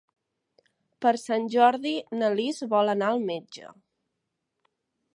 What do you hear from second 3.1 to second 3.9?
al metge.